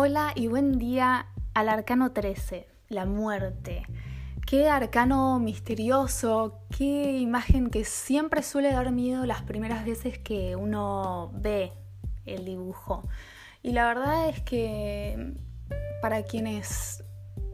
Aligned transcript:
Hola 0.00 0.30
y 0.36 0.46
buen 0.46 0.78
día 0.78 1.26
al 1.54 1.68
arcano 1.68 2.12
13, 2.12 2.68
la 2.88 3.04
muerte. 3.04 3.82
Qué 4.46 4.68
arcano 4.68 5.40
misterioso, 5.40 6.60
qué 6.70 7.18
imagen 7.18 7.68
que 7.68 7.84
siempre 7.84 8.44
suele 8.44 8.70
dar 8.70 8.92
miedo 8.92 9.26
las 9.26 9.42
primeras 9.42 9.84
veces 9.84 10.16
que 10.20 10.54
uno 10.54 11.32
ve 11.34 11.72
el 12.26 12.44
dibujo. 12.44 13.08
Y 13.60 13.72
la 13.72 13.88
verdad 13.88 14.28
es 14.28 14.40
que 14.42 15.34
para 16.00 16.22
quienes 16.22 17.02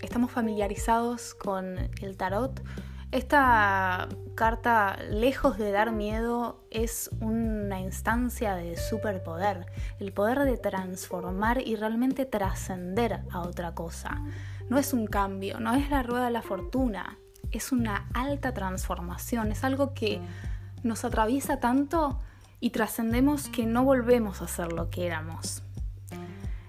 estamos 0.00 0.30
familiarizados 0.30 1.34
con 1.34 1.90
el 2.00 2.16
tarot, 2.16 2.62
esta 3.10 4.08
carta, 4.34 4.98
lejos 5.10 5.56
de 5.56 5.72
dar 5.72 5.92
miedo, 5.92 6.62
es 6.70 7.10
una 7.20 7.80
instancia 7.80 8.54
de 8.54 8.76
superpoder, 8.76 9.66
el 9.98 10.12
poder 10.12 10.40
de 10.40 10.58
transformar 10.58 11.66
y 11.66 11.76
realmente 11.76 12.26
trascender 12.26 13.20
a 13.30 13.40
otra 13.40 13.74
cosa. 13.74 14.22
No 14.68 14.78
es 14.78 14.92
un 14.92 15.06
cambio, 15.06 15.58
no 15.58 15.72
es 15.74 15.88
la 15.90 16.02
rueda 16.02 16.26
de 16.26 16.32
la 16.32 16.42
fortuna, 16.42 17.18
es 17.50 17.72
una 17.72 18.08
alta 18.12 18.52
transformación, 18.52 19.52
es 19.52 19.64
algo 19.64 19.94
que 19.94 20.20
nos 20.82 21.04
atraviesa 21.04 21.60
tanto 21.60 22.20
y 22.60 22.70
trascendemos 22.70 23.48
que 23.48 23.64
no 23.64 23.84
volvemos 23.84 24.42
a 24.42 24.48
ser 24.48 24.72
lo 24.72 24.90
que 24.90 25.06
éramos. 25.06 25.62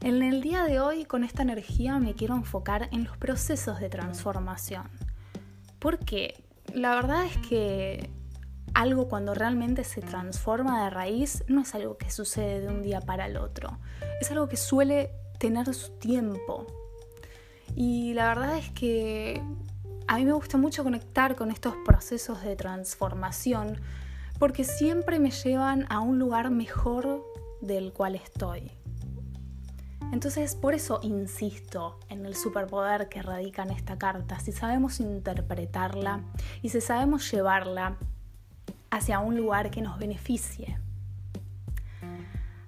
En 0.00 0.22
el 0.22 0.40
día 0.40 0.64
de 0.64 0.80
hoy, 0.80 1.04
con 1.04 1.24
esta 1.24 1.42
energía, 1.42 1.98
me 1.98 2.14
quiero 2.14 2.34
enfocar 2.34 2.88
en 2.90 3.04
los 3.04 3.18
procesos 3.18 3.78
de 3.78 3.90
transformación 3.90 4.88
porque 5.82 6.44
la 6.72 6.94
verdad 6.94 7.26
es 7.26 7.36
que 7.48 8.08
algo 8.72 9.08
cuando 9.08 9.34
realmente 9.34 9.82
se 9.82 10.00
transforma 10.00 10.84
de 10.84 10.90
raíz 10.90 11.42
no 11.48 11.62
es 11.62 11.74
algo 11.74 11.98
que 11.98 12.08
sucede 12.08 12.60
de 12.60 12.68
un 12.68 12.82
día 12.82 13.00
para 13.00 13.26
el 13.26 13.36
otro. 13.36 13.78
Es 14.20 14.30
algo 14.30 14.48
que 14.48 14.56
suele 14.56 15.10
tener 15.38 15.74
su 15.74 15.90
tiempo. 15.98 16.66
Y 17.74 18.14
la 18.14 18.28
verdad 18.28 18.58
es 18.58 18.70
que 18.70 19.42
a 20.06 20.18
mí 20.18 20.24
me 20.24 20.32
gusta 20.32 20.56
mucho 20.56 20.84
conectar 20.84 21.34
con 21.34 21.50
estos 21.50 21.74
procesos 21.84 22.42
de 22.44 22.54
transformación 22.54 23.80
porque 24.38 24.62
siempre 24.62 25.18
me 25.18 25.32
llevan 25.32 25.86
a 25.90 25.98
un 25.98 26.20
lugar 26.20 26.50
mejor 26.50 27.24
del 27.60 27.92
cual 27.92 28.14
estoy. 28.14 28.70
Entonces, 30.12 30.54
por 30.54 30.74
eso 30.74 31.00
insisto 31.02 31.98
en 32.10 32.26
el 32.26 32.36
superpoder 32.36 33.08
que 33.08 33.22
radica 33.22 33.62
en 33.62 33.70
esta 33.70 33.96
carta. 33.96 34.38
Si 34.40 34.52
sabemos 34.52 35.00
interpretarla 35.00 36.20
y 36.60 36.68
si 36.68 36.82
sabemos 36.82 37.32
llevarla 37.32 37.96
hacia 38.90 39.20
un 39.20 39.38
lugar 39.38 39.70
que 39.70 39.80
nos 39.80 39.98
beneficie. 39.98 40.76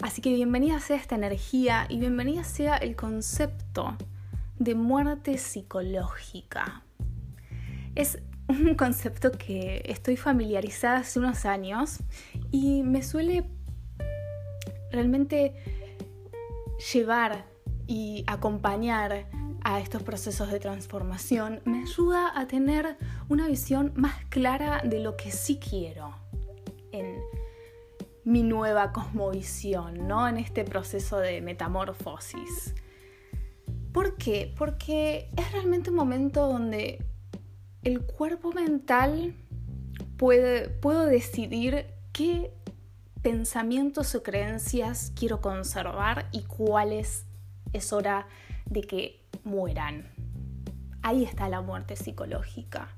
Así 0.00 0.22
que 0.22 0.34
bienvenida 0.34 0.80
sea 0.80 0.96
esta 0.96 1.16
energía 1.16 1.86
y 1.90 1.98
bienvenida 1.98 2.44
sea 2.44 2.78
el 2.78 2.96
concepto 2.96 3.94
de 4.58 4.74
muerte 4.74 5.36
psicológica. 5.36 6.82
Es 7.94 8.20
un 8.48 8.74
concepto 8.74 9.32
que 9.32 9.82
estoy 9.84 10.16
familiarizada 10.16 11.00
hace 11.00 11.18
unos 11.18 11.44
años 11.44 11.98
y 12.50 12.82
me 12.82 13.02
suele 13.02 13.44
realmente 14.90 15.54
llevar 16.92 17.46
y 17.86 18.24
acompañar 18.26 19.26
a 19.62 19.80
estos 19.80 20.02
procesos 20.02 20.50
de 20.52 20.60
transformación 20.60 21.60
me 21.64 21.82
ayuda 21.82 22.38
a 22.38 22.46
tener 22.46 22.96
una 23.28 23.48
visión 23.48 23.92
más 23.96 24.24
clara 24.26 24.82
de 24.84 25.00
lo 25.00 25.16
que 25.16 25.30
sí 25.30 25.58
quiero 25.58 26.14
en 26.92 27.18
mi 28.24 28.42
nueva 28.42 28.92
cosmovisión, 28.92 30.06
¿no? 30.06 30.28
En 30.28 30.38
este 30.38 30.64
proceso 30.64 31.18
de 31.18 31.40
metamorfosis. 31.40 32.74
¿Por 33.92 34.16
qué? 34.16 34.52
Porque 34.56 35.30
es 35.36 35.52
realmente 35.52 35.90
un 35.90 35.96
momento 35.96 36.46
donde 36.46 37.04
el 37.82 38.02
cuerpo 38.02 38.52
mental 38.52 39.34
puede, 40.16 40.68
puedo 40.68 41.06
decidir 41.06 41.86
qué 42.12 42.52
pensamientos 43.24 44.14
o 44.14 44.22
creencias 44.22 45.10
quiero 45.18 45.40
conservar 45.40 46.26
y 46.30 46.42
cuáles 46.42 47.24
es 47.72 47.90
hora 47.94 48.26
de 48.66 48.82
que 48.82 49.24
mueran. 49.44 50.12
Ahí 51.00 51.24
está 51.24 51.48
la 51.48 51.62
muerte 51.62 51.96
psicológica. 51.96 52.88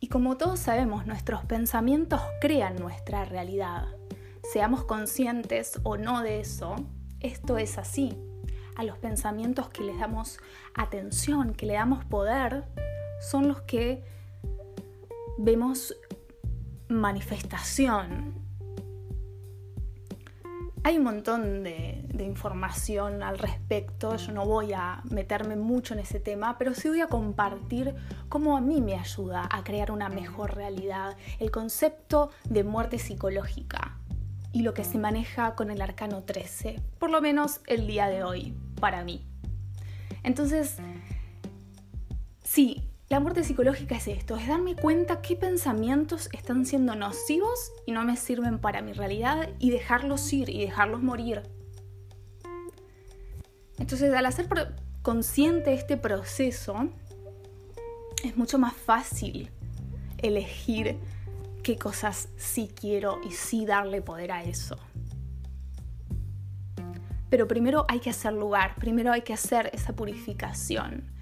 Y 0.00 0.08
como 0.08 0.36
todos 0.36 0.60
sabemos, 0.60 1.06
nuestros 1.06 1.46
pensamientos 1.46 2.20
crean 2.42 2.76
nuestra 2.76 3.24
realidad. 3.24 3.86
Seamos 4.52 4.84
conscientes 4.84 5.80
o 5.82 5.96
no 5.96 6.20
de 6.20 6.40
eso, 6.40 6.76
esto 7.20 7.56
es 7.56 7.78
así. 7.78 8.18
A 8.76 8.84
los 8.84 8.98
pensamientos 8.98 9.70
que 9.70 9.82
les 9.82 9.98
damos 9.98 10.40
atención, 10.74 11.54
que 11.54 11.64
le 11.64 11.72
damos 11.72 12.04
poder, 12.04 12.64
son 13.18 13.48
los 13.48 13.62
que 13.62 14.04
vemos 15.38 15.96
manifestación, 16.90 18.47
hay 20.88 20.96
un 20.96 21.04
montón 21.04 21.64
de, 21.64 22.02
información 22.18 23.22
al 23.22 23.38
respecto, 23.38 24.16
yo 24.16 24.32
no 24.32 24.46
voy 24.46 24.72
a 24.72 25.02
meterme 25.10 25.54
mucho 25.54 25.92
en 25.92 26.00
ese 26.00 26.18
tema, 26.18 26.56
pero 26.56 26.74
sí 26.74 26.88
voy 26.88 27.02
a 27.02 27.08
compartir 27.08 27.94
cómo 28.30 28.56
a 28.56 28.62
mí 28.62 28.80
me 28.80 28.94
ayuda 28.94 29.46
a 29.50 29.64
crear 29.64 29.90
una 29.90 30.08
mejor 30.08 30.54
realidad, 30.54 31.14
el 31.40 31.50
concepto 31.50 32.30
de 32.48 32.64
muerte 32.64 32.98
psicológica 32.98 33.98
y 34.50 34.62
lo 34.62 34.72
que 34.72 34.82
se 34.82 34.98
maneja 34.98 35.54
con 35.56 35.70
el 35.70 35.82
arcano 35.82 36.22
13, 36.22 36.80
por 36.98 37.10
lo 37.10 37.20
menos 37.20 37.60
el 37.66 37.86
día 37.86 38.08
de 38.08 38.24
hoy, 38.24 38.54
para 38.80 39.04
mí. 39.04 39.26
Entonces, 40.22 40.78
sí, 42.44 42.87
la 43.08 43.20
muerte 43.20 43.42
psicológica 43.42 43.96
es 43.96 44.06
esto, 44.06 44.36
es 44.36 44.46
darme 44.48 44.76
cuenta 44.76 45.22
qué 45.22 45.34
pensamientos 45.34 46.28
están 46.32 46.66
siendo 46.66 46.94
nocivos 46.94 47.72
y 47.86 47.92
no 47.92 48.04
me 48.04 48.16
sirven 48.16 48.58
para 48.58 48.82
mi 48.82 48.92
realidad 48.92 49.48
y 49.58 49.70
dejarlos 49.70 50.30
ir 50.32 50.50
y 50.50 50.60
dejarlos 50.60 51.02
morir. 51.02 51.42
Entonces, 53.78 54.12
al 54.12 54.26
hacer 54.26 54.46
consciente 55.00 55.72
este 55.72 55.96
proceso, 55.96 56.90
es 58.22 58.36
mucho 58.36 58.58
más 58.58 58.74
fácil 58.74 59.50
elegir 60.18 60.98
qué 61.62 61.78
cosas 61.78 62.28
sí 62.36 62.68
quiero 62.78 63.20
y 63.26 63.30
sí 63.30 63.64
darle 63.64 64.02
poder 64.02 64.32
a 64.32 64.44
eso. 64.44 64.76
Pero 67.30 67.48
primero 67.48 67.86
hay 67.88 68.00
que 68.00 68.10
hacer 68.10 68.34
lugar, 68.34 68.74
primero 68.74 69.12
hay 69.12 69.22
que 69.22 69.32
hacer 69.32 69.70
esa 69.72 69.94
purificación 69.94 71.17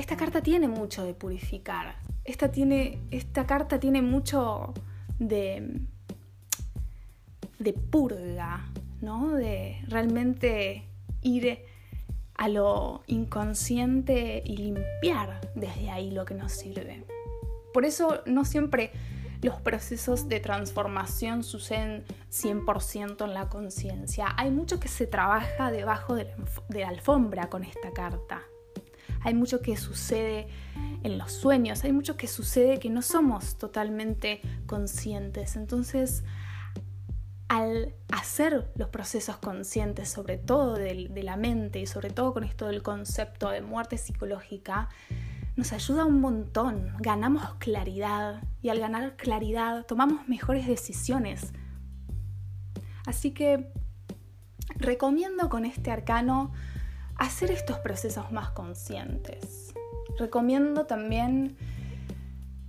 esta 0.00 0.16
carta 0.16 0.42
tiene 0.42 0.66
mucho 0.66 1.04
de 1.04 1.14
purificar. 1.14 1.96
Esta, 2.24 2.50
tiene, 2.50 2.98
esta 3.10 3.46
carta 3.46 3.78
tiene 3.78 4.02
mucho 4.02 4.72
de, 5.18 5.80
de 7.58 7.72
purga, 7.72 8.66
¿no? 9.00 9.34
De 9.34 9.82
realmente 9.88 10.84
ir 11.22 11.64
a 12.34 12.48
lo 12.48 13.02
inconsciente 13.06 14.42
y 14.44 14.56
limpiar 14.56 15.40
desde 15.54 15.90
ahí 15.90 16.10
lo 16.10 16.24
que 16.24 16.34
nos 16.34 16.52
sirve. 16.52 17.04
Por 17.72 17.84
eso 17.84 18.22
no 18.24 18.44
siempre 18.44 18.92
los 19.42 19.60
procesos 19.60 20.28
de 20.28 20.40
transformación 20.40 21.44
suceden 21.44 22.04
100% 22.30 23.24
en 23.24 23.34
la 23.34 23.48
conciencia. 23.48 24.34
Hay 24.36 24.50
mucho 24.50 24.80
que 24.80 24.88
se 24.88 25.06
trabaja 25.06 25.70
debajo 25.70 26.14
de 26.14 26.26
la, 26.70 26.88
alfombra 26.88 27.48
con 27.48 27.64
esta 27.64 27.92
carta 27.92 28.42
hay 29.22 29.34
mucho 29.34 29.60
que 29.60 29.76
sucede 29.76 30.48
en 31.02 31.18
los 31.18 31.32
sueños, 31.32 31.84
hay 31.84 31.92
mucho 31.92 32.16
que 32.16 32.26
sucede 32.26 32.78
que 32.78 32.90
no 32.90 33.02
somos 33.02 33.56
totalmente 33.56 34.40
conscientes. 34.66 35.56
Entonces, 35.56 36.24
al 37.48 37.94
hacer 38.12 38.70
los 38.76 38.90
procesos 38.90 39.36
conscientes, 39.38 40.08
sobre 40.08 40.38
todo 40.38 40.74
de, 40.74 41.10
la 41.22 41.36
mente 41.36 41.80
y 41.80 41.86
sobre 41.86 42.10
todo 42.10 42.32
con 42.32 42.44
esto 42.44 42.66
del 42.68 42.82
concepto 42.82 43.50
de 43.50 43.60
muerte 43.60 43.98
psicológica, 43.98 44.88
nos 45.56 45.72
ayuda 45.72 46.04
un 46.04 46.20
montón, 46.20 46.94
ganamos 47.00 47.54
claridad 47.54 48.42
y 48.62 48.68
al 48.68 48.78
ganar 48.78 49.16
claridad 49.16 49.84
tomamos 49.84 50.28
mejores 50.28 50.66
decisiones. 50.66 51.52
Así 53.04 53.32
que 53.32 53.72
recomiendo 54.76 55.48
con 55.48 55.64
este 55.64 55.90
arcano 55.90 56.52
hacer 57.20 57.50
estos 57.50 57.78
procesos 57.78 58.32
más 58.32 58.50
conscientes. 58.50 59.72
Recomiendo 60.18 60.86
también 60.86 61.56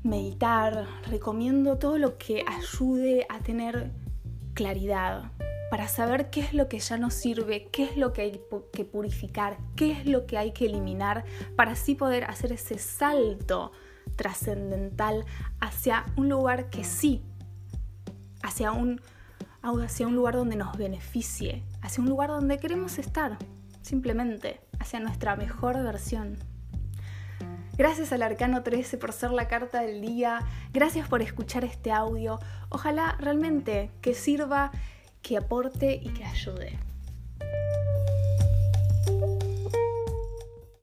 meditar, 0.03 0.85
recomiendo 1.07 1.77
todo 1.77 1.97
lo 1.97 2.17
que 2.17 2.43
ayude 2.47 3.25
a 3.29 3.39
tener 3.39 3.91
claridad, 4.53 5.31
para 5.69 5.87
saber 5.87 6.29
qué 6.29 6.41
es 6.41 6.53
lo 6.53 6.67
que 6.67 6.79
ya 6.79 6.97
nos 6.97 7.13
sirve, 7.13 7.69
qué 7.71 7.85
es 7.85 7.95
lo 7.95 8.11
que 8.11 8.21
hay 8.23 8.41
que 8.73 8.83
purificar, 8.83 9.57
qué 9.77 9.93
es 9.93 10.05
lo 10.05 10.25
que 10.25 10.37
hay 10.37 10.51
que 10.51 10.65
eliminar, 10.65 11.23
para 11.55 11.71
así 11.71 11.95
poder 11.95 12.25
hacer 12.25 12.51
ese 12.51 12.77
salto 12.77 13.71
trascendental 14.17 15.23
hacia 15.61 16.05
un 16.17 16.27
lugar 16.27 16.69
que 16.69 16.83
sí, 16.83 17.23
hacia 18.43 18.73
un 18.73 18.99
hacia 19.61 20.07
un 20.07 20.15
lugar 20.15 20.33
donde 20.35 20.57
nos 20.57 20.75
beneficie, 20.75 21.63
hacia 21.81 22.03
un 22.03 22.09
lugar 22.09 22.29
donde 22.29 22.57
queremos 22.57 22.97
estar, 22.97 23.37
simplemente, 23.81 24.61
hacia 24.79 24.99
nuestra 24.99 25.35
mejor 25.35 25.81
versión. 25.83 26.37
Gracias 27.77 28.11
al 28.11 28.21
Arcano 28.21 28.63
13 28.63 28.97
por 28.97 29.11
ser 29.11 29.31
la 29.31 29.47
carta 29.47 29.81
del 29.81 30.01
día, 30.01 30.39
gracias 30.73 31.07
por 31.07 31.21
escuchar 31.21 31.63
este 31.63 31.91
audio, 31.91 32.39
ojalá 32.69 33.15
realmente 33.19 33.89
que 34.01 34.13
sirva, 34.13 34.71
que 35.21 35.37
aporte 35.37 35.95
y 35.95 36.09
que 36.09 36.25
ayude. 36.25 36.90